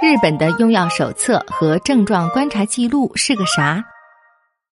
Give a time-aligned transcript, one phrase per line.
[0.00, 3.84] 日本的用药手册和症状观察记录是个啥？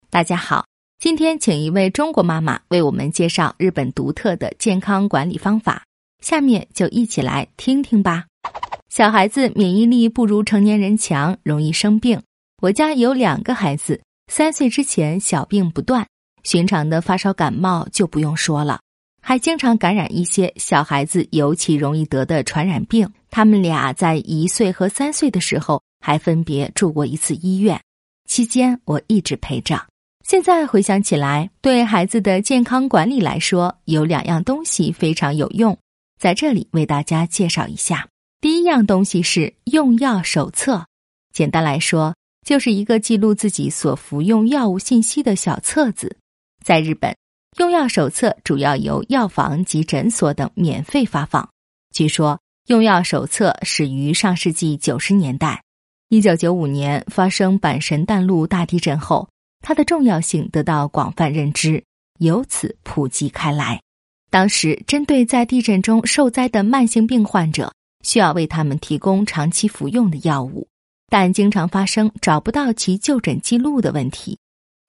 [0.08, 0.64] 大家好，
[1.00, 5.82] 今天请一位中国妈妈为我们介绍日本独特的健康管理方法，
[6.20, 8.24] 下面就一起来听听吧。
[8.88, 12.22] 小孩子免疫力不如成年人强，容易生病。
[12.62, 14.00] 我家有两个孩子，
[14.30, 16.06] 三岁之前小病不断，
[16.44, 18.78] 寻常的发烧感冒就不用说了。
[19.20, 23.12] 还经常感染一些小孩子尤其容易得的传染病。
[23.36, 27.78] 他们俩在一岁和三岁的时候还分别住过一次医院，
[28.26, 29.86] 期间我一直陪着。
[30.24, 35.76] 现在回想起来，对孩子的健康管理来说，有两样东西非常有用，
[36.18, 38.08] 在这里为大家介绍一下。
[38.40, 40.86] 第一样东西是用药手册，
[41.30, 42.16] 简单来说，
[42.46, 46.16] 就是一个记录自己所服用药物信息的小册子。
[46.64, 47.14] 在日本。
[47.58, 51.46] 用药手册主要由药房及诊所等免费发放。
[51.94, 55.62] 据说，用药手册始于上世纪九十年代。
[56.08, 59.28] 一九九五年发生阪神淡路大地震后，
[59.60, 61.84] 它的重要性得到广泛认知，
[62.18, 63.80] 由此普及开来。
[64.30, 70.66] 当时，针对在地震中受灾的慢性病患者，需要为他们提供长期服用的药物，
[71.08, 74.36] 但经常发生找不到其就诊记录的问题，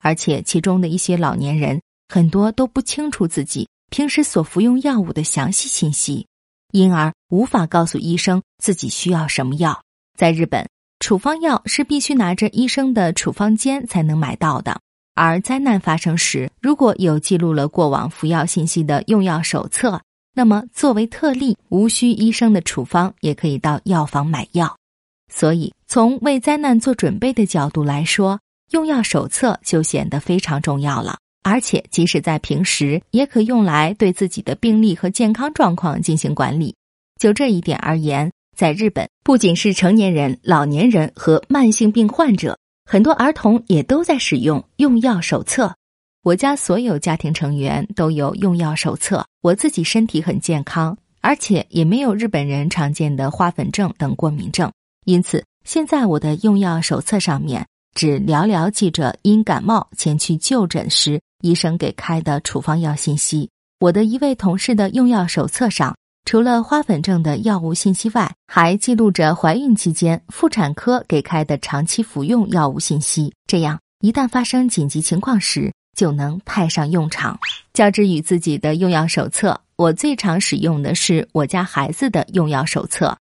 [0.00, 1.80] 而且其中的一些老年人。
[2.08, 6.26] 很多都不清楚自己平时所服用药物的详细信息，
[6.72, 9.82] 因而无法告诉医生自己需要什么药。
[10.16, 10.68] 在日本，
[11.00, 14.80] 处方药是必须拿着医生的处方笺才能买到的。
[15.14, 20.00] 而灾难发生时，如果有记录了过往服药信息的用药手册，
[20.34, 24.76] 那么作为特例，无需医生的处方也可以到药房买药。
[25.32, 28.38] 所以，从为灾难做准备的角度来说，
[28.70, 31.18] 用药手册就显得非常重要了。
[31.42, 36.74] 而且，即使在平时，也可用来对自己的病历和健康状况进行管理。
[37.18, 45.74] 就这一点而言，在日本，不仅是成年人、老年人和慢性病患者，很多儿童也都在使用用药手册。
[46.22, 49.24] 我家所有家庭成员都有用药手册。
[49.40, 54.70] 我自己身体很健康，而且也没有日本人常见的花粉症等过敏症，
[55.06, 61.20] 因此现在我的用药手册上面只寥寥记着因感冒前去就诊时。
[61.40, 73.32] 医生给开的处方药信息，我的一位同事的用药手册上，除了花粉症的药物信息外，还记录着怀孕期间妇产科给开的长期服用药物信息。
[73.46, 77.38] 这样，一旦发生紧急情况时，就能派上用场。
[77.72, 83.16] 较之于自己的用药手册，我最常使用的是我家孩子的用药手册。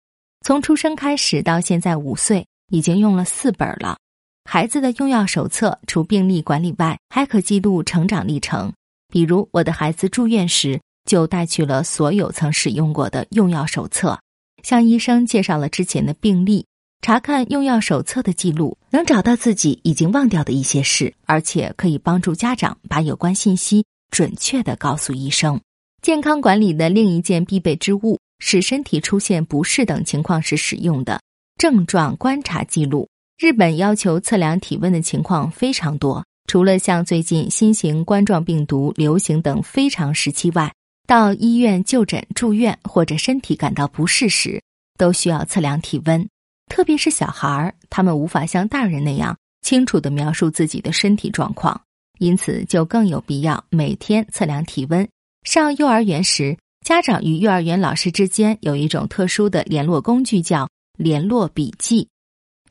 [0.45, 3.97] 从出生开始到现在五岁，已经用了四本了。
[4.45, 8.71] 孩子的用药手册除病历管理外，还可记录成长历程。
[9.11, 14.19] 比如，我的孩子住院时就带去了所有曾使用过的用药手册，
[14.63, 16.65] 向医生介绍了之前的病历。
[17.01, 25.59] 查看用药手册的记录，能找到自己已经忘掉的一些事，而且可以帮助家长把有关信息准确的告诉医生。
[26.01, 31.21] 健康管理的另一件必备之物是身体出现不适等情况时使用的
[31.57, 33.07] 症状观察记录。
[33.37, 40.71] 日本要求测量体温的情况非常多，除了像最近新型冠状病毒流行等非常时期外，
[41.07, 44.61] 到医院就诊、住院或者身体感到不适时，
[44.97, 46.25] 都需要测量体温。
[46.69, 51.81] 特别是小孩儿，他们无法像大人那样清楚地描述自己的身体状况，
[52.19, 55.07] 因此就更有必要每天测量体温。
[55.43, 62.07] 上幼儿园时，家长与幼儿园老师之间有一种特殊的联络工具，叫联络笔记。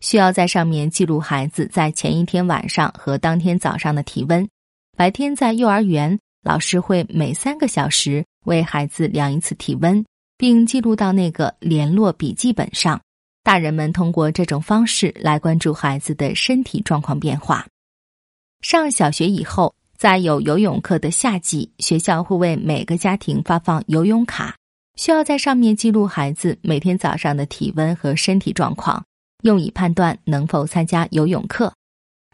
[0.02, 4.46] 需要在上面记录孩子在前一天晚上和当天早上的体温。
[4.96, 10.04] 白天在幼儿园，老师会每三个小时为孩子量一次体温，
[10.36, 13.00] 并记录到那个联络笔记本上。
[13.44, 17.66] 大人们通过这种方式来关注孩子的身体状况变化。
[18.60, 24.56] 上小学以后，在有游泳课的夏季，学校会为每个家庭发放游泳卡，
[24.96, 29.04] 需要在上面记录孩子每天早上的体温和身体状况。
[29.42, 31.72] 用以判断能否参加游泳课。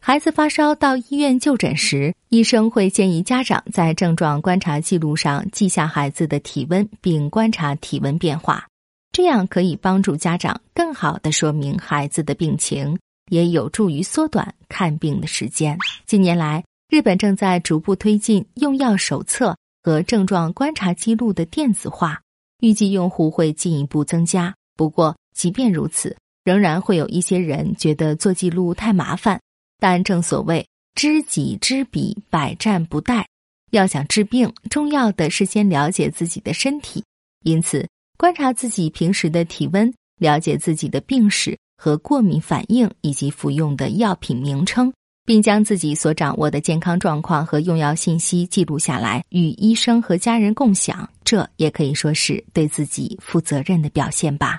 [0.00, 8.64] 孩子发烧到医院就诊时，医生会建议家长在症状观察记录上记下孩子的体温，并观察体温变化。
[9.10, 12.96] 这样可以帮助家长更好的说明孩子的病情，
[13.30, 15.76] 也有助于缩短看病的时间。
[16.06, 22.20] 近年来，日本正在逐步推进用药手册和症状观察记录的电子化，
[22.60, 24.54] 预计用户会进一步增加。
[24.76, 26.16] 不过，即便如此，
[26.48, 29.38] 仍然会有一些人觉得做记录太麻烦
[29.78, 33.22] 但正所谓知己知彼百战不殆
[33.70, 37.04] 要想治病重要的是先了解自己的身体
[37.44, 37.86] 因此
[38.16, 44.90] 观察自己平时的体温了解自己的病史和过敏反应以及服用的药品名称
[45.26, 54.58] 并将自己所掌握的健康状况和用药信息记录下来与医生和家人共享这也可以说是对自己负责任的表现吧。